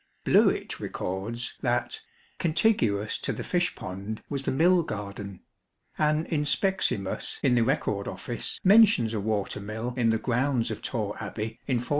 Bluett 0.25 0.79
records 0.79 1.53
that" 1.61 2.01
contiguous 2.39 3.19
to 3.19 3.31
the 3.31 3.43
fish 3.43 3.75
pond 3.75 4.23
was 4.29 4.41
the 4.41 4.51
mill 4.51 4.81
garden." 4.81 5.41
An" 5.95 6.25
inspeximus" 6.31 7.39
in 7.43 7.53
the 7.53 7.63
Record 7.63 8.07
Office 8.07 8.59
mentions 8.63 9.13
a 9.13 9.19
water 9.19 9.59
mill 9.59 9.93
in 9.95 10.09
the 10.09 10.17
grounds 10.17 10.71
of 10.71 10.81
Torre 10.81 11.13
Abbey 11.19 11.59
in 11.67 11.75
1473. 11.77 11.89